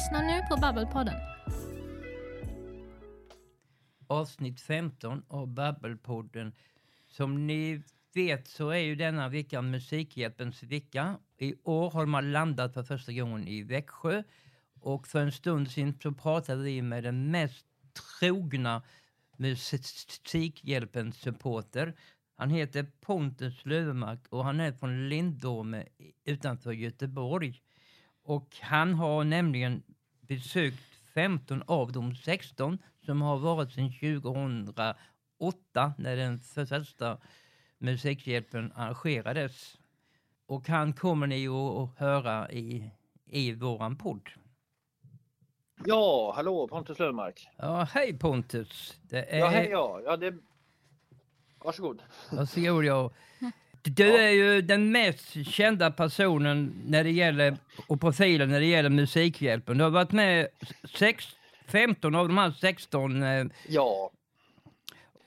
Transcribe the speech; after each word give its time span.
lyssnar 0.00 0.22
nu 0.22 0.42
på 0.48 0.56
Babbelpodden. 0.56 1.14
avsnitt 4.06 4.60
15 4.60 5.22
av 5.28 5.48
Babbelpodden. 5.48 6.52
Som 7.08 7.46
ni 7.46 7.82
vet 8.14 8.48
så 8.48 8.70
är 8.70 8.78
ju 8.78 8.94
denna 8.94 9.28
vecka 9.28 9.62
Musikhjälpens 9.62 10.62
vecka. 10.62 11.18
I 11.38 11.54
år 11.64 11.90
har 11.90 12.06
man 12.06 12.32
landat 12.32 12.74
för 12.74 12.82
första 12.82 13.12
gången 13.12 13.48
i 13.48 13.62
Växjö 13.62 14.22
och 14.80 15.06
för 15.06 15.20
en 15.20 15.32
stund 15.32 15.70
sedan 15.70 15.98
så 16.02 16.12
pratade 16.12 16.62
vi 16.62 16.82
med 16.82 17.04
den 17.04 17.30
mest 17.30 17.66
trogna 18.20 18.82
Musikhjälpens 19.36 21.16
supporter. 21.16 21.94
Han 22.36 22.50
heter 22.50 22.86
Pontus 23.00 23.66
Löfmark 23.66 24.20
och 24.28 24.44
han 24.44 24.60
är 24.60 24.72
från 24.72 25.08
Lindome 25.08 25.86
utanför 26.24 26.72
Göteborg. 26.72 27.62
Och 28.30 28.56
han 28.60 28.94
har 28.94 29.24
nämligen 29.24 29.82
besökt 30.20 30.82
15 31.14 31.62
av 31.66 31.92
de 31.92 32.14
16 32.14 32.78
som 33.04 33.22
har 33.22 33.38
varit 33.38 33.72
sedan 33.72 33.92
2008 33.92 35.92
när 35.98 36.16
den 36.16 36.38
första 36.38 37.18
Musikhjälpen 37.78 38.72
arrangerades. 38.74 39.78
Och 40.46 40.68
han 40.68 40.92
kommer 40.92 41.26
ni 41.26 41.48
att 41.48 41.98
höra 41.98 42.50
i, 42.50 42.90
i 43.26 43.52
våran 43.52 43.96
podd. 43.96 44.30
Ja, 45.84 46.32
hallå 46.36 46.68
Pontus 46.68 46.98
Löfmark. 46.98 47.48
Ja, 47.56 47.88
hej 47.92 48.18
Pontus! 48.18 49.00
Är... 49.10 49.38
Ja, 49.38 49.46
hej 49.46 49.68
ja. 49.70 50.00
ja 50.04 50.16
det... 50.16 50.34
Varsågod. 51.58 52.02
Varsågod 52.32 52.84
ja. 52.84 53.10
Du 53.82 54.16
är 54.16 54.30
ju 54.30 54.62
den 54.62 54.92
mest 54.92 55.46
kända 55.46 55.90
personen 55.90 56.82
när 56.86 57.04
det 57.04 57.10
gäller, 57.10 57.56
och 57.86 58.00
profilen 58.00 58.48
när 58.48 58.60
det 58.60 58.66
gäller 58.66 58.90
Musikhjälpen. 58.90 59.78
Du 59.78 59.84
har 59.84 59.90
varit 59.90 60.12
med 60.12 60.48
sex, 60.94 61.24
15 61.68 62.14
av 62.14 62.28
de 62.28 62.38
här 62.38 62.50
16. 62.60 63.22
eh, 63.22 63.46
Ja, 63.68 64.10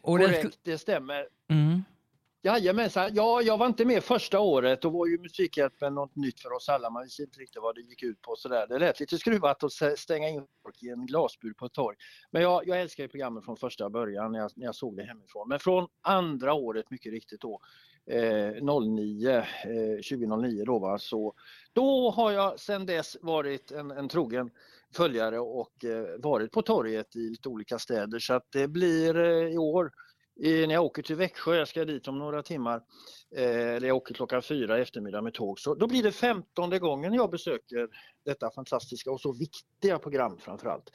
Och 0.02 0.20
det 0.20 0.26
korrekt, 0.26 0.46
sku- 0.46 0.60
det 0.64 0.78
stämmer. 0.78 1.26
mm. 1.50 1.84
Jajamensan, 2.46 3.10
ja, 3.14 3.42
jag 3.42 3.58
var 3.58 3.68
inte 3.68 3.86
med 3.86 4.04
första 4.04 4.40
året. 4.40 4.82
Då 4.82 4.90
var 4.90 5.08
ju 5.08 5.18
Musikhjälpen 5.18 5.94
något 5.94 6.16
nytt 6.16 6.40
för 6.40 6.54
oss 6.54 6.70
alla. 6.70 6.90
Man 6.90 7.04
visste 7.04 7.24
inte 7.24 7.40
riktigt 7.40 7.62
vad 7.62 7.76
det 7.76 7.82
gick 7.82 8.04
ut 8.04 8.22
på. 8.22 8.36
Sådär. 8.36 8.68
Det 8.68 8.80
lät 8.80 9.00
lite 9.00 9.18
skruvat 9.18 9.64
att 9.64 10.00
stänga 10.00 10.30
in 10.30 10.46
folk 10.64 10.84
i 10.84 10.90
en 10.90 11.06
glasbur 11.06 11.54
på 11.54 11.66
ett 11.66 11.74
torg. 11.74 11.98
Men 12.32 12.42
jag, 12.42 12.68
jag 12.68 12.82
älskar 12.82 13.04
ju 13.04 13.08
programmet 13.08 13.46
från 13.46 13.58
första 13.58 13.90
början 13.90 14.32
när 14.32 14.40
jag, 14.40 14.52
när 14.56 14.66
jag 14.66 14.76
såg 14.76 14.98
det 14.98 15.04
hemifrån. 15.04 15.50
Men 15.50 15.60
från 15.60 15.88
andra 16.02 16.54
året, 16.54 16.90
mycket 16.90 17.12
riktigt 17.12 17.42
då, 17.42 17.60
eh, 18.06 18.64
09, 18.82 19.38
eh, 19.38 19.44
2009 20.10 20.64
då 20.66 20.80
va, 20.80 21.00
så 21.00 21.34
då 21.74 22.12
har 22.12 22.32
jag 22.32 22.60
sedan 22.60 22.86
dess 22.86 23.18
varit 23.22 23.72
en, 23.72 23.92
en 23.92 24.10
trogen 24.10 24.52
följare 24.96 25.40
och 25.40 25.86
eh, 25.86 26.06
varit 26.20 26.52
på 26.52 26.62
torget 26.62 27.16
i 27.16 27.30
lite 27.30 27.50
olika 27.50 27.80
städer 27.80 28.20
så 28.20 28.34
att 28.34 28.52
det 28.52 28.68
blir 28.68 29.20
eh, 29.20 29.54
i 29.54 29.58
år 29.58 29.92
i, 30.40 30.68
när 30.68 30.74
jag 30.74 30.84
åker 30.84 31.02
till 31.04 31.16
Växjö, 31.16 31.56
jag 31.56 31.68
ska 31.68 31.86
dit 31.86 32.08
om 32.08 32.20
några 32.20 32.44
timmar, 32.44 32.82
eh, 33.38 33.44
eller 33.76 33.88
jag 33.88 33.98
åker 33.98 34.14
klockan 34.14 34.42
fyra 34.42 34.80
i 34.80 34.82
eftermiddag 34.82 35.22
med 35.22 35.34
tåg, 35.34 35.60
så 35.60 35.76
då 35.76 35.88
blir 35.88 36.04
det 36.04 36.12
femtonde 36.12 36.80
gången 36.80 37.14
jag 37.14 37.32
besöker 37.32 37.88
detta 38.26 38.52
fantastiska 38.52 39.12
och 39.12 39.22
så 39.22 39.34
viktiga 39.34 40.00
program 40.00 40.38
framförallt. 40.38 40.90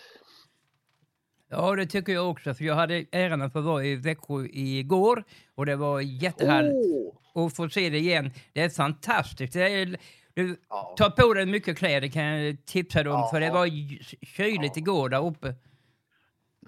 Ja, 1.50 1.76
det 1.76 1.86
tycker 1.86 2.12
jag 2.12 2.30
också. 2.30 2.54
För 2.54 2.64
jag 2.64 2.74
hade 2.74 3.04
äran 3.12 3.42
att 3.42 3.52
få 3.52 3.60
vara 3.60 3.84
i 3.84 3.96
Växjö 3.96 4.46
igår 4.52 5.24
och 5.54 5.66
det 5.66 5.76
var 5.76 6.00
jättehärligt 6.00 6.74
Åh! 7.34 7.46
att 7.46 7.56
få 7.56 7.68
se 7.68 7.90
det 7.90 7.98
igen. 7.98 8.30
Det 8.52 8.60
är 8.60 8.68
fantastiskt. 8.68 9.52
Det 9.52 9.62
är, 9.62 9.96
du 10.34 10.56
Ja. 10.68 10.94
tar 10.98 11.10
på 11.10 11.34
dig 11.34 11.46
mycket 11.46 11.78
kläder 11.78 12.08
kan 12.08 12.24
jag 12.24 12.64
tipsa 12.66 13.02
dig 13.02 13.12
om, 13.12 13.18
Ja. 13.20 13.28
för 13.32 13.40
det 13.40 13.50
var 13.50 13.66
kyligt 14.26 14.76
Ja. 14.76 14.80
igår 14.80 15.08
där 15.08 15.26
uppe. 15.26 15.54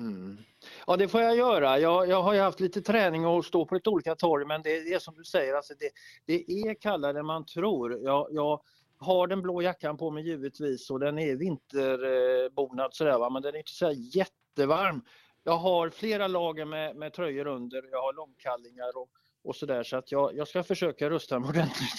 Mm. 0.00 0.38
Ja 0.86 0.96
det 0.96 1.08
får 1.08 1.20
jag 1.20 1.36
göra. 1.36 1.78
Jag, 1.78 2.08
jag 2.08 2.22
har 2.22 2.34
ju 2.34 2.40
haft 2.40 2.60
lite 2.60 2.82
träning 2.82 3.26
och 3.26 3.44
stå 3.44 3.66
på 3.66 3.74
lite 3.74 3.90
olika 3.90 4.14
torg 4.14 4.46
men 4.46 4.62
det 4.62 4.70
är 4.70 4.98
som 4.98 5.14
du 5.14 5.24
säger, 5.24 5.54
alltså 5.54 5.74
det, 5.78 5.90
det 6.26 6.52
är 6.52 6.74
kallare 6.74 7.18
än 7.18 7.26
man 7.26 7.46
tror. 7.46 7.98
Jag, 8.02 8.28
jag 8.30 8.60
har 8.98 9.26
den 9.26 9.42
blå 9.42 9.62
jackan 9.62 9.96
på 9.96 10.10
mig 10.10 10.28
givetvis 10.28 10.90
och 10.90 11.00
den 11.00 11.18
är 11.18 11.36
vinterbonad 11.36 12.94
sådär 12.94 13.18
va? 13.18 13.30
men 13.30 13.42
den 13.42 13.54
är 13.54 13.58
inte 13.58 13.72
så 13.72 13.92
jättevarm. 13.92 15.02
Jag 15.44 15.56
har 15.56 15.90
flera 15.90 16.26
lager 16.26 16.64
med, 16.64 16.96
med 16.96 17.12
tröjor 17.12 17.46
under, 17.46 17.82
jag 17.90 18.02
har 18.02 18.12
långkallingar 18.12 18.96
och, 18.98 19.08
och 19.44 19.56
sådär 19.56 19.82
så 19.82 19.96
att 19.96 20.12
jag, 20.12 20.36
jag 20.36 20.48
ska 20.48 20.62
försöka 20.62 21.10
rusta 21.10 21.38
mig 21.38 21.48
ordentligt. 21.48 21.90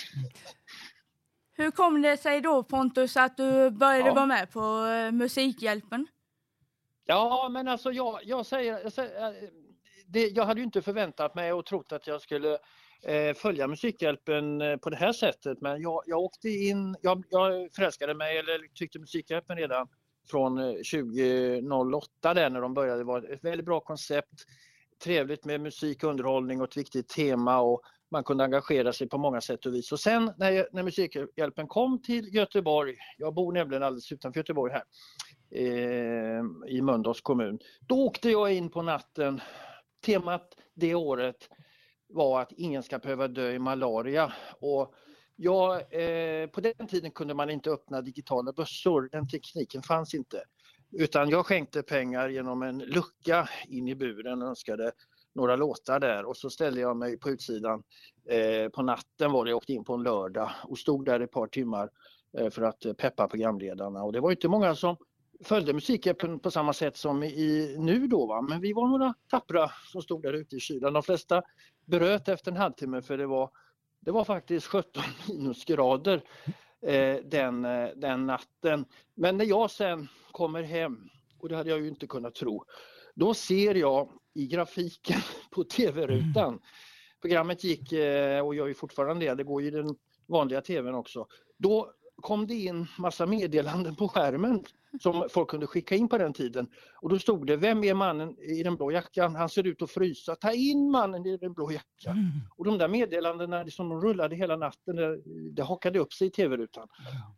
Hur 1.54 1.72
kom 1.72 2.02
det 2.02 2.18
sig 2.18 2.42
då 2.42 2.64
Pontus 2.64 3.18
att 3.18 3.38
du 3.38 3.70
började 3.70 4.10
Ja. 4.10 4.14
vara 4.14 4.26
med 4.26 4.52
på 4.52 4.86
eh, 4.86 5.12
Musikhjälpen? 5.12 6.08
Ja, 7.06 7.50
men 7.52 7.68
alltså 7.68 7.92
jag, 7.92 8.20
jag 8.24 8.46
säger, 8.46 8.80
jag, 8.84 8.94
säger 8.94 9.28
eh, 9.28 9.50
det, 10.08 10.28
jag 10.28 10.46
hade 10.46 10.60
ju 10.60 10.66
inte 10.66 10.82
förväntat 10.82 11.36
mig 11.36 11.54
och 11.54 11.66
trott 11.66 11.92
att 11.92 12.08
jag 12.08 12.22
skulle 12.22 12.58
eh, 13.04 13.34
följa 13.36 13.68
Musikhjälpen 13.68 14.62
eh, 14.62 14.78
på 14.78 14.90
det 14.90 14.96
här 14.96 15.14
sättet 15.14 15.62
men 15.62 15.82
jag, 15.82 16.04
jag 16.06 16.20
åkte 16.20 16.50
in, 16.50 16.96
jag, 17.02 17.24
jag 17.30 17.74
förälskade 17.74 18.14
mig 18.14 18.38
eller 18.38 18.74
tyckte 18.74 19.00
Musikhjälpen 19.00 19.58
redan 19.58 19.88
från 20.30 20.58
eh, 20.58 20.74
2008 20.74 22.34
där 22.34 22.50
när 22.50 22.62
de 22.62 22.74
började. 22.74 23.00
Det 23.00 23.04
var 23.04 23.34
ett 23.34 23.44
väldigt 23.44 23.66
bra 23.66 23.80
koncept, 23.80 24.46
trevligt 25.04 25.46
med 25.46 25.62
musik, 25.62 26.04
underhållning 26.04 26.62
och 26.62 26.68
ett 26.68 26.78
viktigt 26.78 27.10
tema 27.10 27.62
och 27.62 27.82
man 28.12 28.24
kunde 28.24 28.44
engagera 28.44 28.94
sig 28.94 29.10
på 29.10 29.18
många 29.18 29.42
sätt 29.42 29.66
och 29.66 29.74
vis. 29.74 29.92
Och 29.92 30.00
sen 30.00 30.32
när, 30.38 30.68
när 30.72 30.84
Musikhjälpen 30.84 31.68
kom 31.68 32.02
till 32.02 32.36
Göteborg, 32.36 32.96
jag 33.18 33.34
bor 33.34 33.54
nämligen 33.54 33.84
alldeles 33.84 34.12
utanför 34.12 34.40
Göteborg 34.40 34.74
här, 34.74 34.84
eh, 35.52 36.44
i 36.68 36.82
Mölndals 36.82 37.22
kommun. 37.22 37.60
Då 37.80 38.06
åkte 38.06 38.30
jag 38.30 38.54
in 38.54 38.70
på 38.70 38.82
natten. 38.82 39.42
Temat 40.06 40.56
det 40.74 40.96
året 40.96 41.50
var 42.08 42.42
att 42.42 42.52
ingen 42.52 42.84
ska 42.84 43.00
behöva 43.00 43.28
dö 43.28 43.52
i 43.52 43.60
malaria. 43.60 44.34
Och 44.60 44.94
jag, 45.36 45.74
eh, 45.74 46.48
på 46.48 46.62
den 46.62 46.88
tiden 46.88 47.12
kunde 47.12 47.34
man 47.34 47.50
inte 47.50 47.70
öppna 47.70 48.02
digitala 48.02 48.54
bössor, 48.54 49.10
den 49.12 49.28
tekniken 49.28 49.82
fanns 49.82 50.14
inte. 50.14 50.44
Utan 50.92 51.30
jag 51.30 51.46
skänkte 51.46 51.84
pengar 51.84 52.30
genom 52.30 52.62
en 52.62 52.80
lucka 52.80 53.50
in 53.68 53.88
i 53.88 53.96
buren 53.96 54.42
och 54.42 54.48
önskade 54.48 54.92
några 55.36 55.56
låtar 55.56 56.00
där 56.00 56.26
och 56.26 56.38
så 56.38 56.50
ställde 56.50 56.82
jag 56.82 56.98
mig 56.98 57.20
på 57.20 57.30
utsidan 57.30 57.84
eh, 58.30 58.70
på 58.70 58.82
natten 58.82 59.32
var 59.32 59.46
det, 59.46 59.52
jag 59.52 59.58
åkte 59.58 59.74
in 59.74 59.84
på 59.84 59.94
en 59.94 60.04
lördag 60.04 60.50
och 60.64 60.78
stod 60.78 61.06
där 61.06 61.20
ett 61.20 61.32
par 61.32 61.48
timmar 61.48 61.90
eh, 62.38 62.50
för 62.50 62.62
att 62.62 62.86
eh, 62.86 62.94
peppa 62.94 63.28
programledarna 63.28 64.04
och 64.04 64.14
det 64.14 64.20
var 64.20 64.32
inte 64.32 64.48
många 64.48 64.76
som 64.76 64.98
följde 65.44 65.74
Musikhjälpen 65.74 66.40
på 66.40 66.52
samma 66.52 66.74
sätt 66.74 66.98
som 66.98 67.24
i 67.24 67.76
nu 67.80 68.08
då 68.08 68.26
va? 68.26 68.42
men 68.42 68.62
vi 68.62 68.74
var 68.74 68.88
några 68.88 69.14
tappra 69.30 69.72
som 69.92 70.02
stod 70.02 70.22
där 70.22 70.34
ute 70.34 70.56
i 70.56 70.60
kylan. 70.60 70.94
De 70.94 71.04
flesta 71.04 71.44
bröt 71.86 72.28
efter 72.28 72.52
en 72.52 72.58
halvtimme 72.58 73.02
för 73.02 73.18
det 73.18 73.28
var, 73.28 73.50
det 74.00 74.12
var 74.12 74.24
faktiskt 74.24 74.68
17 74.68 75.04
minusgrader 75.28 76.22
eh, 76.82 77.16
den, 77.24 77.66
eh, 77.66 77.90
den 77.96 78.26
natten. 78.26 78.86
Men 79.16 79.38
när 79.38 79.46
jag 79.46 79.72
sen 79.72 80.08
kommer 80.32 80.64
hem, 80.64 81.10
och 81.40 81.50
det 81.50 81.56
hade 81.56 81.70
jag 81.70 81.82
ju 81.82 81.88
inte 81.88 82.08
kunnat 82.08 82.36
tro, 82.36 82.66
då 83.16 83.34
ser 83.34 83.76
jag 83.76 84.10
i 84.34 84.48
grafiken 84.48 85.20
på 85.52 85.64
tv-rutan, 85.64 86.60
programmet 87.22 87.64
gick 87.64 87.92
eh, 87.92 88.46
och 88.46 88.56
gör 88.56 88.68
ju 88.68 88.74
fortfarande 88.74 89.26
det, 89.26 89.36
det 89.36 89.44
går 89.44 89.62
ju 89.62 89.68
i 89.68 89.72
den 89.72 89.96
vanliga 90.28 90.62
tvn 90.62 90.96
också. 90.96 91.28
Då 91.58 91.94
kom 92.22 92.48
det 92.48 92.54
in 92.54 92.88
massa 92.98 93.26
meddelanden 93.26 93.96
på 93.96 94.08
skärmen 94.08 94.64
som 95.00 95.28
folk 95.30 95.50
kunde 95.50 95.68
skicka 95.68 95.96
in 95.96 96.10
på 96.10 96.18
den 96.18 96.34
tiden. 96.34 96.68
Och 97.02 97.10
då 97.10 97.20
stod 97.20 97.48
det, 97.48 97.58
vem 97.58 97.84
är 97.84 97.94
mannen 97.94 98.40
i 98.40 98.64
den 98.64 98.76
blå 98.76 98.92
jackan? 98.92 99.36
Han 99.36 99.50
ser 99.50 99.68
ut 99.68 99.82
att 99.82 99.92
frysa. 99.92 100.36
Ta 100.36 100.52
in 100.52 100.92
mannen 100.92 101.26
i 101.26 101.38
den 101.38 101.54
blå 101.54 101.72
jackan. 101.72 102.18
Och 102.58 102.66
de 102.66 102.78
där 102.78 102.88
meddelandena 102.88 103.68
som 103.68 103.90
de 103.90 104.02
rullade 104.02 104.36
hela 104.36 104.56
natten, 104.56 104.96
det, 105.56 105.64
hakade 105.64 106.00
upp 106.00 106.14
sig 106.14 106.28
i 106.28 106.32
tv-rutan. 106.32 106.88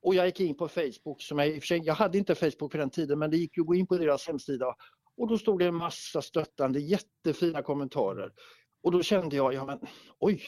Och 0.01 0.15
jag 0.15 0.25
gick 0.25 0.39
in 0.39 0.57
på 0.57 0.67
Facebook, 0.67 1.21
som 1.21 1.39
jag, 1.39 1.61
jag 1.69 1.93
hade 1.93 2.17
inte 2.17 2.35
Facebook 2.35 2.71
på 2.71 2.77
den 2.77 2.89
tiden, 2.89 3.19
men 3.19 3.31
det 3.31 3.37
gick 3.37 3.57
ju 3.57 3.61
att 3.61 3.67
gå 3.67 3.75
in 3.75 3.87
på 3.87 3.97
deras 3.97 4.27
hemsida. 4.27 4.75
Och 5.17 5.27
då 5.27 5.37
stod 5.37 5.59
det 5.59 5.65
en 5.65 5.75
massa 5.75 6.21
stöttande, 6.21 6.79
jättefina 6.79 7.61
kommentarer. 7.61 8.31
Och 8.83 8.91
då 8.91 9.03
kände 9.03 9.35
jag, 9.35 9.53
ja 9.53 9.65
men 9.65 9.79
oj, 10.19 10.43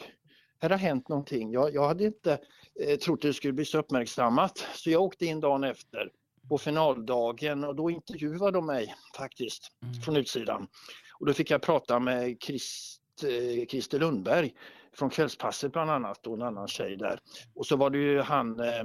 här 0.60 0.70
har 0.70 0.78
hänt 0.78 1.10
någonting. 1.10 1.52
Jag, 1.52 1.74
jag 1.74 1.88
hade 1.88 2.06
inte 2.06 2.40
eh, 2.80 2.98
trott 2.98 3.22
det 3.22 3.34
skulle 3.34 3.54
bli 3.54 3.66
så 3.66 3.78
uppmärksammat. 3.78 4.68
Så 4.74 4.90
jag 4.90 5.02
åkte 5.02 5.26
in 5.26 5.40
dagen 5.40 5.64
efter 5.64 6.12
på 6.50 6.58
finaldagen 6.58 7.64
och 7.64 7.76
då 7.76 7.90
intervjuade 7.90 8.52
de 8.52 8.66
mig 8.66 8.96
faktiskt 9.18 9.72
från 10.06 10.16
utsidan. 10.16 10.68
Och 11.20 11.26
då 11.26 11.34
fick 11.34 11.52
jag 11.52 11.62
prata 11.62 12.00
med 12.00 12.38
Christ, 12.44 13.02
eh, 13.24 13.66
Christer 13.68 14.00
Lundberg 14.00 14.54
från 14.94 15.10
Kvällspasset 15.10 15.72
bland 15.72 15.92
annat 15.92 16.28
och 16.28 16.36
en 16.36 16.42
annan 16.42 16.68
tjej 16.68 16.98
där. 16.98 17.20
Och 17.56 17.66
så 17.66 17.76
var 17.76 17.90
det 17.90 17.98
ju 17.98 18.22
han 18.22 18.60
eh, 18.60 18.84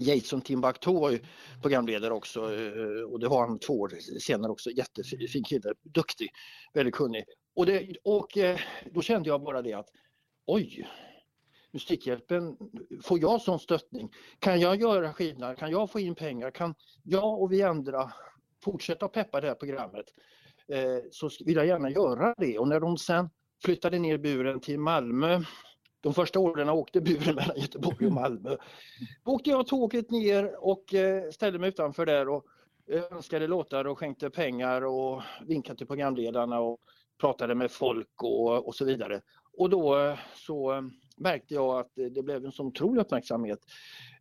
Jason 0.00 0.40
Timbuktu 0.40 0.92
var 0.92 1.10
ju 1.10 1.18
programledare 1.62 2.14
också 2.14 2.40
eh, 2.40 3.02
och 3.02 3.20
det 3.20 3.28
var 3.28 3.48
han 3.48 3.58
två 3.58 3.80
år 3.80 4.18
senare 4.20 4.52
också. 4.52 4.70
Jättefin 4.70 5.44
kille, 5.44 5.74
duktig, 5.82 6.30
väldigt 6.74 6.94
kunnig. 6.94 7.24
Och, 7.56 7.66
det, 7.66 7.96
och 8.04 8.38
eh, 8.38 8.60
då 8.92 9.02
kände 9.02 9.28
jag 9.28 9.42
bara 9.42 9.62
det 9.62 9.72
att 9.72 9.88
oj, 10.46 10.88
Musikhjälpen, 11.72 12.56
får 13.02 13.18
jag 13.18 13.40
sån 13.40 13.58
stöttning? 13.58 14.10
Kan 14.38 14.60
jag 14.60 14.80
göra 14.80 15.12
skillnad? 15.12 15.58
Kan 15.58 15.70
jag 15.70 15.90
få 15.90 16.00
in 16.00 16.14
pengar? 16.14 16.50
Kan 16.50 16.74
jag 17.02 17.42
och 17.42 17.52
vi 17.52 17.62
andra 17.62 18.12
fortsätta 18.64 19.08
peppa 19.08 19.40
det 19.40 19.46
här 19.46 19.54
programmet? 19.54 20.06
Eh, 20.68 20.98
så 21.10 21.30
vill 21.44 21.56
jag 21.56 21.66
gärna 21.66 21.90
göra 21.90 22.34
det 22.38 22.58
och 22.58 22.68
när 22.68 22.80
de 22.80 22.98
sen 22.98 23.30
flyttade 23.64 23.98
ner 23.98 24.18
buren 24.18 24.60
till 24.60 24.78
Malmö 24.78 25.40
de 26.04 26.14
första 26.14 26.40
åren 26.40 26.68
åkte 26.68 27.00
buren 27.00 27.34
mellan 27.36 27.56
Göteborg 27.56 28.06
och 28.06 28.12
Malmö. 28.12 28.56
Då 29.24 29.30
åkte 29.30 29.50
jag 29.50 29.66
tåget 29.66 30.10
ner 30.10 30.64
och 30.64 30.94
eh, 30.94 31.30
ställde 31.30 31.58
mig 31.58 31.68
utanför 31.68 32.06
där 32.06 32.28
och 32.28 32.44
eh, 32.90 33.02
önskade 33.12 33.46
låtar 33.46 33.84
och 33.84 33.98
skänkte 33.98 34.30
pengar 34.30 34.84
och 34.84 35.22
vinkade 35.46 35.78
till 35.78 35.86
programledarna 35.86 36.60
och 36.60 36.78
pratade 37.20 37.54
med 37.54 37.70
folk 37.70 38.22
och, 38.22 38.66
och 38.66 38.74
så 38.74 38.84
vidare. 38.84 39.20
Och 39.56 39.70
då 39.70 39.98
eh, 39.98 40.18
så 40.34 40.90
märkte 41.16 41.54
jag 41.54 41.78
att 41.78 41.90
det 41.94 42.22
blev 42.22 42.44
en 42.44 42.52
sån 42.52 42.66
otrolig 42.66 43.00
uppmärksamhet. 43.00 43.58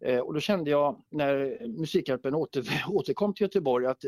Eh, 0.01 0.19
och 0.19 0.33
då 0.33 0.39
kände 0.39 0.71
jag 0.71 1.03
när 1.09 1.67
Musikhjälpen 1.67 2.35
åter, 2.35 2.63
återkom 2.89 3.33
till 3.33 3.45
Göteborg 3.45 3.85
att 3.85 4.05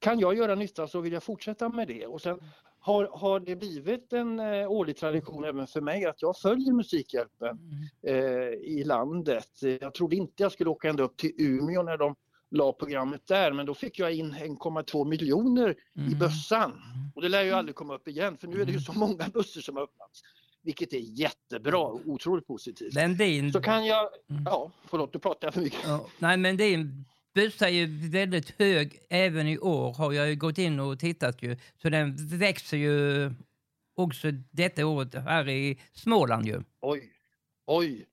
kan 0.00 0.18
jag 0.18 0.36
göra 0.36 0.54
nytta 0.54 0.88
så 0.88 1.00
vill 1.00 1.12
jag 1.12 1.22
fortsätta 1.22 1.68
med 1.68 1.88
det. 1.88 2.06
Och 2.06 2.22
sen 2.22 2.40
har, 2.78 3.08
har 3.12 3.40
det 3.40 3.56
blivit 3.56 4.12
en 4.12 4.40
eh, 4.40 4.70
årlig 4.70 4.96
tradition 4.96 5.44
även 5.44 5.66
för 5.66 5.80
mig 5.80 6.04
att 6.04 6.22
jag 6.22 6.36
följer 6.36 6.72
Musikhjälpen 6.72 7.58
mm. 8.02 8.24
eh, 8.24 8.48
i 8.52 8.84
landet. 8.84 9.62
Jag 9.80 9.94
trodde 9.94 10.16
inte 10.16 10.42
jag 10.42 10.52
skulle 10.52 10.70
åka 10.70 10.88
ända 10.88 11.02
upp 11.02 11.16
till 11.16 11.32
Umeå 11.38 11.82
när 11.82 11.96
de 11.96 12.14
la 12.52 12.72
programmet 12.72 13.26
där 13.26 13.52
men 13.52 13.66
då 13.66 13.74
fick 13.74 13.98
jag 13.98 14.12
in 14.12 14.34
1,2 14.34 15.08
miljoner 15.08 15.74
mm. 15.96 16.12
i 16.12 16.14
bössan. 16.14 16.70
Mm. 16.70 17.10
Och 17.14 17.22
det 17.22 17.28
lär 17.28 17.42
ju 17.42 17.52
aldrig 17.52 17.74
komma 17.74 17.94
upp 17.94 18.08
igen 18.08 18.36
för 18.36 18.48
nu 18.48 18.60
är 18.60 18.64
det 18.64 18.72
ju 18.72 18.80
så 18.80 18.92
många 18.92 19.28
bussar 19.28 19.60
som 19.60 19.76
har 19.76 19.82
öppnats. 19.82 20.22
Vilket 20.62 20.92
är 20.92 20.98
jättebra 20.98 21.78
och 21.78 22.00
otroligt 22.06 22.46
positivt. 22.46 22.94
Men 22.94 23.16
din... 23.16 23.52
Så 23.52 23.60
kan 23.60 23.86
jag, 23.86 24.08
mm. 24.30 24.42
ja 24.46 24.70
förlåt 24.84 25.14
nu 25.14 25.20
pratar 25.20 25.46
jag 25.46 25.54
för 25.54 25.60
mycket. 25.60 25.80
Ja, 25.84 26.06
nej 26.18 26.36
men 26.36 26.56
din 26.56 27.04
buss 27.34 27.62
är 27.62 27.68
ju 27.68 28.08
väldigt 28.10 28.50
hög 28.58 28.98
även 29.10 29.48
i 29.48 29.58
år 29.58 29.94
har 29.94 30.12
jag 30.12 30.28
ju 30.28 30.36
gått 30.36 30.58
in 30.58 30.80
och 30.80 30.98
tittat 30.98 31.42
ju. 31.42 31.56
Så 31.82 31.88
den 31.88 32.16
växer 32.38 32.76
ju 32.76 33.30
också 33.94 34.28
detta 34.50 34.86
året 34.86 35.14
här 35.14 35.48
i 35.48 35.80
Småland 35.92 36.46
ju. 36.46 36.62
Oj, 36.80 37.12
oj, 37.66 38.06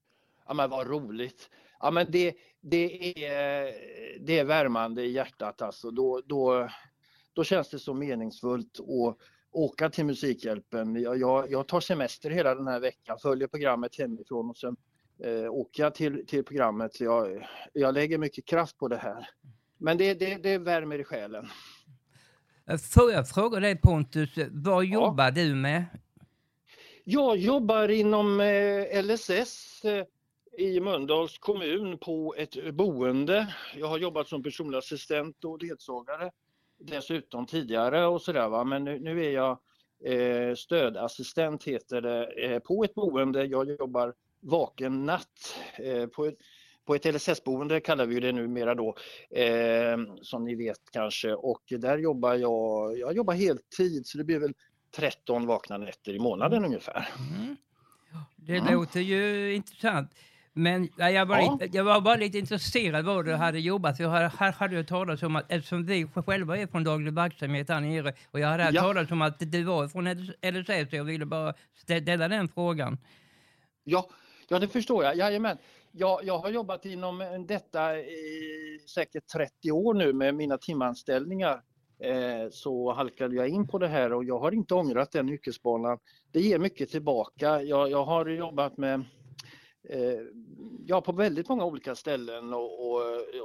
ja 0.48 0.54
men 0.54 0.70
vad 0.70 0.88
roligt. 0.88 1.50
Ja 1.80 1.92
men 1.92 2.06
det, 2.10 2.34
det, 2.62 3.26
är, 3.26 3.74
det 4.20 4.40
är 4.40 4.44
värmande 4.44 5.04
i 5.04 5.12
hjärtat 5.12 5.62
alltså. 5.62 5.92
Då, 5.92 6.22
då, 6.26 6.70
då 7.34 7.44
känns 7.44 7.70
det 7.70 7.80
så 7.80 7.94
meningsfullt 7.94 8.80
att 8.80 9.18
åka 9.52 9.90
till 9.90 10.06
Musikhjälpen. 10.06 10.96
Jag, 10.96 11.18
jag, 11.18 11.52
jag 11.52 11.68
tar 11.68 11.80
semester 11.80 12.30
hela 12.30 12.56
den 12.56 12.68
här 12.68 12.80
veckan, 12.80 13.18
följer 13.22 13.48
programmet 13.48 13.98
hemifrån 13.98 14.50
och 14.50 14.58
sen 14.58 14.76
eh, 15.24 15.52
åker 15.52 15.84
jag 15.84 15.96
till, 15.96 16.26
till 16.28 16.44
programmet. 16.44 17.00
Jag, 17.00 17.48
jag 17.74 17.94
lägger 17.94 18.18
mycket 18.18 18.46
kraft 18.46 18.78
på 18.78 18.88
det 18.88 18.98
här. 18.98 19.30
Men 19.78 19.98
det, 19.98 20.14
det, 20.14 20.36
det 20.36 20.58
värmer 20.58 21.00
i 21.00 21.04
själen. 21.04 21.48
Får 22.92 23.12
jag 23.12 23.30
fråga 23.30 23.60
dig 23.60 23.82
Pontus, 23.82 24.30
vad 24.52 24.86
jobbar 24.86 25.26
ja. 25.26 25.32
du 25.32 25.56
med? 25.56 25.86
Jag 27.04 27.38
jobbar 27.38 27.90
inom 27.90 28.40
eh, 28.40 29.04
LSS 29.04 29.86
eh, 29.86 30.06
i 30.60 30.80
Mölndals 30.80 31.38
kommun 31.38 31.98
på 31.98 32.36
ett 32.38 32.74
boende. 32.74 33.56
Jag 33.76 33.88
har 33.88 33.98
jobbat 33.98 34.28
som 34.28 34.44
personlig 34.44 34.78
assistent 34.78 35.44
och 35.44 35.64
ledsagare 35.64 36.32
dessutom 36.80 37.46
tidigare 37.46 38.06
och 38.06 38.22
sådär 38.22 38.50
va. 38.50 38.64
men 38.64 38.84
nu, 38.84 39.00
nu 39.00 39.26
är 39.26 39.32
jag 39.32 39.60
eh, 40.06 40.56
stödassistent 40.56 41.64
heter 41.64 42.02
det 42.02 42.26
eh, 42.26 42.60
på 42.60 42.84
ett 42.84 42.94
boende. 42.94 43.46
Jag 43.46 43.70
jobbar 43.70 44.14
vaken 44.40 45.06
natt 45.06 45.56
eh, 45.78 46.08
på 46.08 46.26
ett 46.26 46.38
på 46.86 46.96
ett 46.96 47.06
LSS-boende 47.06 47.82
kallar 47.82 48.06
vi 48.06 48.20
det 48.20 48.32
numera 48.32 48.76
då, 48.76 48.96
eh, 49.30 49.98
som 50.22 50.46
ni 50.46 50.56
vet 50.56 50.92
kanske. 50.92 51.34
Och 51.34 51.64
där 51.70 51.98
jobbar 51.98 52.36
jag, 52.36 52.98
jag 53.00 53.16
jobbar 53.16 53.34
heltid 53.34 54.08
så 54.08 54.18
det 54.18 54.24
blir 54.24 54.40
väl 54.40 54.54
13 54.96 55.46
vakna 55.46 55.78
nätter 55.78 56.14
i 56.14 56.20
månaden 56.20 56.66
ungefär. 56.66 57.10
Mm. 57.18 57.56
Det 58.36 58.58
mm. 58.58 58.74
låter 58.74 59.00
ju 59.00 59.54
intressant. 59.56 60.12
Men 60.54 60.90
jag 60.98 61.26
var, 61.26 61.38
ja. 61.38 61.58
lite, 61.62 61.78
jag 61.78 61.84
var 61.84 62.02
bara 62.02 62.16
lite 62.16 62.38
intresserad 62.38 63.06
var 63.06 63.24
du 63.24 63.34
hade 63.34 63.60
jobbat. 63.60 63.98
För 63.98 64.04
jag 64.04 64.30
här 64.30 64.52
hade 64.52 64.76
jag 64.76 64.88
talat 64.88 65.24
om 65.24 65.36
att 65.36 65.52
eftersom 65.52 65.86
vi 65.86 66.08
själva 66.26 66.58
är 66.58 66.68
från 66.68 66.84
daglig 66.84 67.14
verksamhet 67.14 67.70
här 67.70 67.82
nere 67.82 68.14
och 68.32 68.40
jag 68.40 68.48
hade 68.48 68.70
ja. 68.72 68.82
talat 68.82 69.12
om 69.12 69.22
att 69.22 69.40
du 69.40 69.64
var 69.64 69.88
från 69.88 70.08
LSS 70.42 70.90
så 70.90 70.96
jag 70.96 71.04
ville 71.04 71.26
bara 71.26 71.54
ställa 71.76 72.28
den 72.28 72.48
frågan. 72.48 72.98
Ja, 73.84 74.10
ja 74.50 74.60
det 74.60 74.68
förstår 74.68 75.04
jag. 75.04 75.16
Jajamän. 75.16 75.58
Jag, 75.92 76.20
jag 76.24 76.38
har 76.38 76.50
jobbat 76.50 76.86
inom 76.86 77.46
detta 77.48 77.98
i 77.98 78.80
säkert 78.96 79.28
30 79.28 79.72
år 79.72 79.94
nu 79.94 80.14
med 80.14 80.36
mina 80.36 80.58
timanställningar. 80.58 81.62
Eh, 82.04 82.50
så 82.52 82.94
halkade 82.94 83.36
jag 83.36 83.48
in 83.48 83.68
på 83.68 83.78
det 83.78 83.88
här 83.88 84.14
och 84.14 84.24
jag 84.24 84.40
har 84.40 84.52
inte 84.52 84.74
ångrat 84.74 85.12
den 85.12 85.30
yrkesbanan. 85.30 85.98
Det 86.32 86.40
ger 86.40 86.60
mycket 86.60 86.90
tillbaka. 86.90 87.62
Jag, 87.62 87.92
jag 87.92 88.06
har 88.06 88.26
jobbat 88.26 88.78
med 88.78 88.94
Eh, 88.94 89.06
ja, 90.86 91.02
på 91.02 91.12
väldigt 91.12 91.50
många 91.50 91.66
olika 91.66 91.96
ställen 91.96 92.54
och, 92.54 92.92
och, 92.92 93.02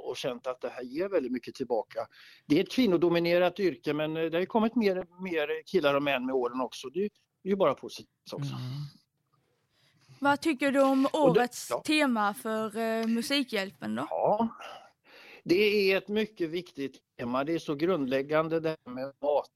och, 0.08 0.16
känt 0.16 0.46
att 0.46 0.60
det 0.60 0.68
här 0.68 0.82
ger 0.82 1.08
väldigt 1.08 1.32
mycket 1.32 1.54
tillbaka. 1.54 2.00
Det 2.46 2.58
är 2.58 2.62
ett 2.62 2.72
kvinnodominerat 2.72 3.60
yrke 3.60 3.92
men 3.92 4.14
det 4.14 4.38
har 4.38 4.44
kommit 4.44 4.76
mer, 4.76 4.94
mer 5.22 5.62
killar 5.66 5.94
och 5.94 6.02
män 6.02 6.26
med 6.26 6.34
åren 6.34 6.60
också. 6.60 6.88
Det 6.88 7.00
är 7.00 7.10
ju 7.44 7.56
bara 7.56 7.74
positivt 7.74 8.32
också. 8.32 8.54
Mm. 8.54 8.60
Vad 10.20 10.40
tycker 10.40 10.72
du 10.72 10.82
om 10.82 11.08
årets 11.12 11.68
det, 11.68 11.74
ja. 11.74 11.82
tema 11.86 12.34
för 12.34 12.78
uh, 12.78 13.06
Musikhjälpen 13.06 13.94
då? 13.94 14.06
Ja, 14.10 14.48
det 15.44 15.92
är 15.92 15.98
ett 15.98 16.08
mycket 16.08 16.50
viktigt 16.50 16.98
tema. 17.18 17.44
Det 17.44 17.52
är 17.52 17.58
så 17.58 17.74
grundläggande 17.74 18.60
det 18.60 18.68
här 18.68 18.94
med 18.94 19.12
mat 19.22 19.50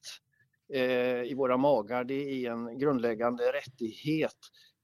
eh, 0.73 1.23
i 1.23 1.35
våra 1.35 1.57
magar. 1.57 2.05
Det 2.05 2.15
är 2.15 2.51
en 2.51 2.79
grundläggande 2.79 3.53
rättighet. 3.53 4.37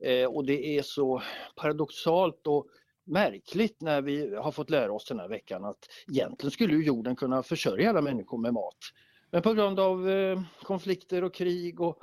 Eh, 0.05 0.27
och 0.27 0.45
det 0.45 0.79
är 0.79 0.83
så 0.83 1.23
paradoxalt 1.56 2.47
och 2.47 2.67
märkligt 3.06 3.81
när 3.81 4.03
vi 4.03 4.37
har 4.37 4.53
fått 4.53 4.71
lära 4.71 4.93
oss 4.93 5.05
den 5.09 5.21
här 5.21 5.29
veckan 5.29 5.65
att 5.65 5.79
egentligen 6.11 6.51
skulle 6.51 6.75
jorden 6.75 7.17
kunna 7.17 7.43
försörja 7.43 7.91
alla 7.91 8.01
människor 8.01 8.39
med 8.39 8.53
mat. 8.53 8.79
Men 9.31 9.43
på 9.43 9.53
grund 9.53 9.81
av 9.81 10.11
eh, 10.11 10.41
konflikter 10.63 11.25
och 11.25 11.34
krig 11.34 11.81
och 11.81 12.03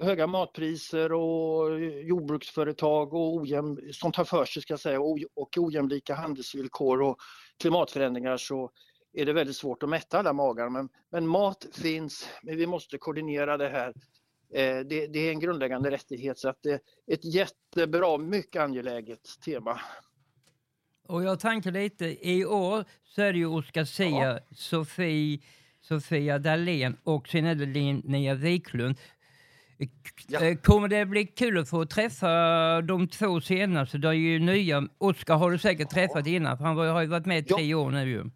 höga 0.00 0.26
matpriser 0.26 1.12
och 1.12 1.80
jordbruksföretag 1.80 3.14
och 3.14 3.34
ojäm, 3.34 3.80
som 3.92 4.12
tar 4.12 4.24
för 4.24 4.44
sig 4.44 4.62
ska 4.62 4.72
jag 4.72 4.80
säga, 4.80 5.00
och 5.34 5.58
ojämlika 5.58 6.14
handelsvillkor 6.14 7.02
och 7.02 7.16
klimatförändringar 7.60 8.36
så 8.36 8.70
är 9.12 9.26
det 9.26 9.32
väldigt 9.32 9.56
svårt 9.56 9.82
att 9.82 9.88
mätta 9.88 10.18
alla 10.18 10.32
magar. 10.32 10.68
Men, 10.68 10.88
men 11.10 11.26
mat 11.26 11.66
finns, 11.72 12.28
men 12.42 12.56
vi 12.56 12.66
måste 12.66 12.98
koordinera 12.98 13.56
det 13.56 13.68
här 13.68 13.94
det, 14.50 15.06
det, 15.06 15.18
är 15.18 15.30
en 15.30 15.40
grundläggande 15.40 15.90
rättighet 15.90 16.38
så 16.38 16.48
att 16.48 16.62
det 16.62 16.70
är 16.72 16.80
ett 17.06 17.24
jättebra, 17.24 18.18
mycket 18.18 18.62
angeläget 18.62 19.40
tema. 19.44 19.80
Och 21.08 21.24
jag 21.24 21.40
tänker 21.40 21.72
lite, 21.72 22.28
i 22.28 22.44
år 22.44 22.84
så 23.04 23.22
är 23.22 23.32
det 23.32 23.38
ju 23.38 23.46
Oscar 23.46 23.84
Sia, 23.84 24.08
ja. 24.08 24.38
Sofie, 24.50 25.40
Sofia 25.80 26.38
Dalén 26.38 26.96
och 27.02 27.28
sen 27.28 27.44
är 27.44 27.54
det 27.54 27.66
Linnea 27.66 28.34
Wiklund. 28.34 28.96
Ja. 30.28 30.40
Eh, 30.40 30.56
kommer 30.56 30.88
det 30.88 31.06
bli 31.06 31.26
kul 31.26 31.58
att 31.58 31.68
få 31.68 31.86
träffa 31.86 32.28
de 32.82 33.08
två 33.08 33.40
senaste? 33.40 33.98
De 33.98 34.08
är 34.08 34.12
ju 34.12 34.38
nya. 34.38 34.88
Oskar 34.98 35.34
har 35.36 35.50
du 35.50 35.58
säkert 35.58 35.90
träffat 35.90 36.26
innan, 36.26 36.58
för 36.58 36.64
han 36.64 36.76
har 36.76 37.00
ju 37.00 37.06
varit 37.06 37.26
med 37.26 37.38
i 37.38 37.42
tre 37.42 37.64
ja. 37.64 37.76
år 37.76 37.90
nu 37.90 38.08
ju. 38.08 38.30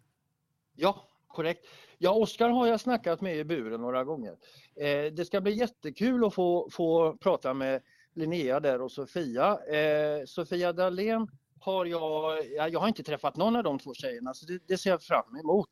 Ja, 0.75 1.07
korrekt. 1.27 1.65
Ja, 2.03 2.11
Oskar 2.11 2.49
har 2.49 2.67
jag 2.67 2.79
snackat 2.79 3.21
med 3.21 3.37
i 3.37 3.43
buren 3.43 3.81
några 3.81 4.03
gånger. 4.03 4.31
Eh, 4.75 5.13
det 5.13 5.25
ska 5.25 5.41
bli 5.41 5.53
jättekul 5.53 6.25
att 6.25 6.33
få, 6.33 6.69
få 6.71 7.17
prata 7.17 7.53
med 7.53 7.81
Linnea 8.13 8.59
där 8.59 8.81
och 8.81 8.91
Sofia. 8.91 9.59
Eh, 9.73 10.25
Sofia 10.25 10.73
Dalén 10.73 11.27
har 11.59 11.85
jag, 11.85 12.45
jag 12.71 12.79
har 12.79 12.87
inte 12.87 13.03
träffat 13.03 13.37
någon 13.37 13.55
av 13.55 13.63
de 13.63 13.79
två 13.79 13.93
tjejerna 13.93 14.33
så 14.33 14.45
det, 14.45 14.59
det, 14.67 14.77
ser 14.77 14.89
jag 14.89 15.03
fram 15.03 15.35
emot. 15.43 15.69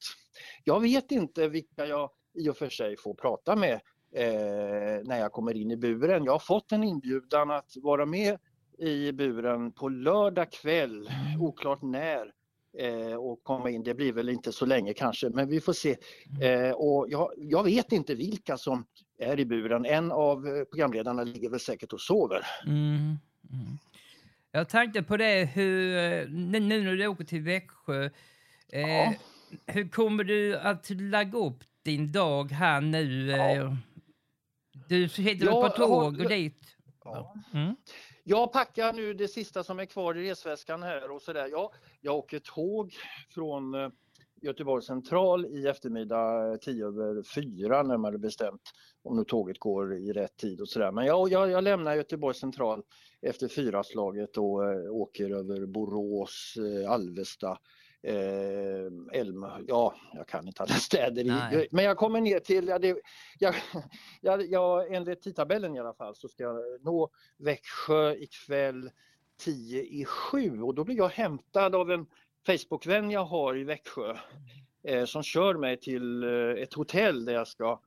Jag 0.64 0.80
vet 0.80 1.12
inte 1.12 1.48
vilka 1.48 1.86
jag 1.86 2.10
i 2.34 2.50
och 2.50 2.58
för 2.58 2.70
sig 2.70 2.98
får 2.98 3.14
prata 3.14 3.56
med 3.56 3.80
eh, 4.16 5.04
när 5.04 5.20
jag 5.20 5.32
kommer 5.32 5.58
in 5.58 5.72
i 5.72 5.78
buren. 5.78 6.26
Jag 6.26 6.32
har 6.32 6.40
fått 6.40 6.72
en 6.72 6.84
inbjudan 6.84 7.52
att 7.52 7.72
vara 7.76 8.06
med 8.06 8.40
i 8.78 9.12
buren 9.12 9.72
på 9.72 9.90
lördag 9.90 10.52
kväll, 10.52 11.10
oklart 11.40 11.82
när 11.82 12.34
eh, 12.78 13.16
och 13.16 13.44
komma 13.44 13.70
in. 13.70 13.84
Det 13.84 13.94
blir 13.94 14.14
väl 14.14 14.30
inte 14.30 14.52
så 14.52 14.66
länge 14.66 14.94
kanske, 14.94 15.30
men 15.30 15.50
vi 15.50 15.62
får 15.62 15.74
se. 15.74 15.98
Eh, 16.42 16.72
och 16.72 17.08
jag, 17.10 17.32
jag, 17.38 17.64
vet 17.64 17.92
inte 17.92 18.16
vilka 18.16 18.58
som 18.58 18.86
är 19.18 19.40
i 19.40 19.46
buren. 19.46 19.86
En 19.86 20.12
av 20.12 20.48
eh, 20.48 20.64
programledarna 20.64 21.24
ligger 21.24 21.50
väl 21.50 21.60
säkert 21.60 21.94
och 21.94 22.02
sover. 22.02 22.46
Mm. 22.66 23.18
Mm. 23.52 23.78
Jag 24.52 24.70
tänkte 24.70 25.04
på 25.04 25.18
det, 25.18 25.46
hur, 25.46 25.98
eh, 25.98 26.28
nu 26.30 26.60
när 26.60 26.96
du 26.96 27.08
åker 27.08 27.24
till 27.24 27.42
Växjö, 27.42 28.10
eh, 28.72 28.82
ja. 28.82 29.14
hur 29.66 29.90
kommer 29.90 30.24
du 30.24 30.58
att 30.58 30.90
lägga 30.90 31.38
upp 31.38 31.64
din 31.84 32.12
dag 32.12 32.52
här 32.52 32.82
nu? 32.82 33.28
Ja. 33.28 33.78
Du 34.88 35.10
sitter 35.10 35.46
ja, 35.46 35.62
på 35.62 35.70
tåg 35.70 36.20
och 36.20 36.30
dit? 36.30 36.78
Ja. 37.04 37.36
Mm 37.54 37.76
jag 38.24 38.52
packar 38.54 38.94
nu 38.94 39.14
det 39.14 39.28
sista 39.28 39.64
som 39.64 39.80
är 39.80 39.86
kvar 39.86 40.18
i 40.18 40.30
resväskan 40.30 40.84
här 40.84 41.12
och 41.12 41.22
sådär. 41.22 41.48
Ja, 41.52 41.72
jag 42.02 42.16
åker 42.16 42.40
tåg 42.40 42.94
från 43.30 43.74
eh, 43.74 43.90
Göteborg 44.42 44.84
central 44.84 45.46
i 45.46 45.68
eftermiddag 45.68 46.52
eh, 46.52 46.58
10 46.58 46.86
över 46.86 47.24
4 47.24 47.84
när 47.84 47.98
man 47.98 48.22
bestämt 48.22 48.62
om 49.04 49.18
nu 49.18 49.24
tåget 49.24 49.60
går 49.60 49.98
i 49.98 50.14
rätt 50.14 50.38
tid 50.38 50.62
och 50.62 50.70
sådär. 50.70 50.92
Men 50.92 51.06
jag, 51.06 51.30
jag, 51.30 51.52
jag 51.52 51.64
lämnar 51.64 51.96
Göteborg 51.96 52.36
central 52.36 52.84
efter 53.22 53.48
fyraslaget 53.48 54.38
och 54.38 54.66
eh, 54.66 54.92
åker 54.92 55.30
över 55.30 55.66
Borås, 55.66 56.56
Alvesta, 56.88 57.58
eh, 58.02 59.20
Elm, 59.20 59.46
ja, 59.68 59.96
jag 60.14 60.28
kan 60.28 60.48
inte 60.48 60.64
alla 60.64 60.74
städer, 60.74 61.54
i, 61.54 61.68
men 61.72 61.86
jag 61.86 61.98
kommer 61.98 62.22
ner 62.22 62.40
till, 62.40 62.68
ja, 62.68 62.80
det, 62.80 62.98
jag, 63.40 63.56
jag, 64.22 64.46
jag, 64.50 64.94
enligt 64.94 65.22
tidtabellen 65.22 65.76
i 65.76 65.80
alla 65.80 65.94
fall 65.94 66.16
så 66.16 66.28
ska 66.28 66.44
jag 66.44 66.62
nå 66.82 67.10
Växjö 67.38 68.16
ikväll 68.16 68.92
10 69.40 69.84
i 69.84 70.06
7 70.06 70.62
och 70.62 70.76
då 70.76 70.84
blir 70.84 70.98
jag 70.98 71.10
hämtad 71.10 71.76
av 71.76 71.92
en 71.92 72.06
Facebookvän 72.46 73.12
jag 73.12 73.26
har 73.26 73.58
i 73.58 73.64
Växjö 73.64 74.18
eh, 74.84 75.06
som 75.06 75.24
kör 75.24 75.54
mig 75.54 75.78
till 75.78 76.24
eh, 76.24 76.64
ett 76.64 76.74
hotell 76.74 77.26
där 77.26 77.34
jag 77.34 77.48
ska 77.48 77.80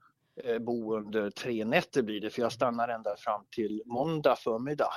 eh, 0.43 0.59
bo 0.59 0.95
under 0.95 1.29
tre 1.29 1.65
nätter 1.65 2.01
blir 2.01 2.21
det 2.21 2.29
för 2.29 2.41
jag 2.41 2.51
stannar 2.51 2.87
ända 2.87 3.15
fram 3.17 3.45
till 3.55 3.83
måndag 3.85 4.35
förmiddag. 4.35 4.93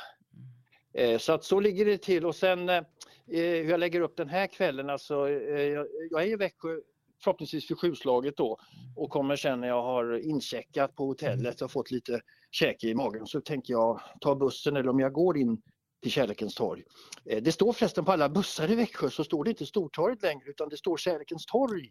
Eh, 0.97 1.19
så 1.19 1.33
att 1.33 1.45
så 1.45 1.61
ligger 1.61 1.85
det 1.85 1.99
till 1.99 2.26
och 2.26 2.35
sen 2.35 2.69
eh, 2.69 2.83
hur 3.26 3.71
jag 3.71 3.81
lägger 3.81 4.00
upp 4.00 4.17
den 4.17 4.29
här 4.29 4.47
kvällen, 4.47 4.91
alltså 4.91 5.29
eh, 5.29 5.85
jag 6.11 6.23
är 6.23 6.26
i 6.26 6.37
Växjö 6.37 6.81
förhoppningsvis 7.25 7.69
för 7.69 7.75
sjuslaget 7.75 8.37
då 8.37 8.59
och 8.97 9.11
kommer 9.11 9.37
sen 9.37 9.61
när 9.61 9.69
jag 9.69 9.83
har 9.83 10.29
incheckat 10.29 10.97
på 10.97 11.07
hotellet 11.07 11.62
och 11.62 11.71
fått 11.71 11.91
lite 11.91 12.21
käk 12.50 12.85
i 12.85 12.95
magen 12.95 13.26
så 13.26 13.41
tänker 13.41 13.73
jag 13.73 14.00
ta 14.21 14.35
bussen 14.35 14.76
eller 14.76 14.88
om 14.88 15.00
jag 15.00 15.12
går 15.12 15.38
in 15.38 15.62
till 16.03 16.11
Kärlekens 16.11 16.55
torg. 16.55 16.83
Det 17.25 17.53
står 17.53 17.73
förresten 17.73 18.05
på 18.05 18.12
alla 18.12 18.29
bussar 18.29 18.71
i 18.71 18.75
Växjö 18.75 19.11
så 19.11 19.25
står 19.25 19.45
det 19.45 19.50
inte 19.50 19.67
Stortorget 19.67 20.23
längre 20.23 20.45
utan 20.47 20.69
det 20.69 20.76
står 20.76 20.97
Kärlekens 20.97 21.47
torg. 21.47 21.91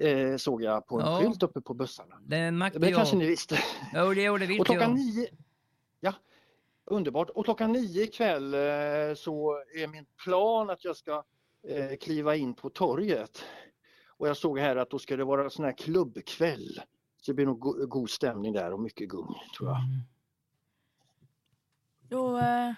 Eh, 0.00 0.36
såg 0.36 0.62
jag 0.62 0.86
på 0.86 1.00
en 1.00 1.06
ja. 1.06 1.20
skylt 1.20 1.42
uppe 1.42 1.60
på 1.60 1.74
bussarna. 1.74 2.16
Det, 2.26 2.70
det 2.78 2.92
kanske 2.92 3.16
ni 3.16 3.26
visste. 3.26 3.58
Jo, 3.94 4.14
det, 4.14 4.22
jo, 4.22 4.38
det 4.38 4.46
vet 4.46 4.60
och 4.60 4.66
klockan. 4.66 4.94
Nio, 4.94 5.28
Underbart. 6.86 7.30
Och 7.30 7.44
klockan 7.44 7.72
nio 7.72 8.02
ikväll 8.02 8.54
eh, 8.54 9.14
så 9.14 9.62
är 9.74 9.86
min 9.86 10.06
plan 10.24 10.70
att 10.70 10.84
jag 10.84 10.96
ska 10.96 11.24
eh, 11.68 11.96
kliva 12.00 12.36
in 12.36 12.54
på 12.54 12.70
torget. 12.70 13.44
Och 14.08 14.28
jag 14.28 14.36
såg 14.36 14.58
här 14.58 14.76
att 14.76 14.90
då 14.90 14.98
ska 14.98 15.16
det 15.16 15.24
vara 15.24 15.50
sån 15.50 15.64
här 15.64 15.78
klubbkväll. 15.78 16.80
Så 17.20 17.32
det 17.32 17.34
blir 17.34 17.46
nog 17.46 17.60
go 17.60 17.86
god 17.86 18.10
stämning 18.10 18.52
där 18.52 18.72
och 18.72 18.80
mycket 18.80 19.08
gung 19.08 19.34
tror 19.56 19.68
jag. 19.70 19.78
Mm. 19.78 20.00
Då 22.08 22.38
eh, 22.38 22.74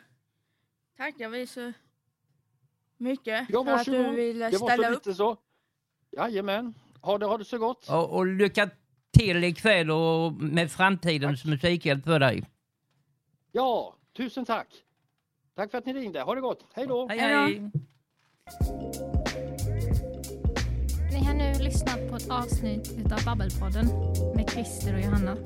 tackar 0.96 1.28
vi 1.28 1.46
så 1.46 1.72
mycket 2.96 3.46
ja, 3.48 3.64
för 3.64 3.72
att 3.72 3.84
du 3.84 4.10
ville 4.10 4.52
ställa 4.52 4.76
det 4.76 4.82
var 4.82 4.84
så 4.84 4.92
upp. 4.92 5.06
Lite 5.06 5.14
så. 5.14 5.36
Jajamän. 6.10 6.74
Ha 7.00 7.18
det, 7.18 7.26
ha 7.26 7.38
det 7.38 7.44
så 7.44 7.58
gott. 7.58 7.88
Och, 7.90 8.16
och 8.16 8.26
lycka 8.26 8.70
till 9.10 9.44
ikväll 9.44 9.90
och 9.90 10.32
med 10.32 10.70
framtidens 10.70 11.44
musikhjälp 11.44 12.04
för 12.04 12.18
dig. 12.18 12.44
Ja, 13.52 13.97
Tusen 14.18 14.44
tack! 14.44 14.66
Tack 15.54 15.70
för 15.70 15.78
att 15.78 15.86
ni 15.86 15.92
ringde. 15.92 16.20
Ha 16.20 16.34
det 16.34 16.40
gott. 16.40 16.66
Hej 16.74 16.86
då! 16.86 17.08
Hej, 17.08 17.18
hej. 17.18 17.70
Ni 21.12 21.24
har 21.24 21.34
nu 21.34 21.64
lyssnat 21.64 22.08
på 22.10 22.16
ett 22.16 22.30
avsnitt 22.30 23.12
av 23.12 23.24
Babbelpodden 23.24 23.86
med 24.36 24.50
Christer 24.50 24.94
och 24.94 25.00
Johanna. 25.00 25.36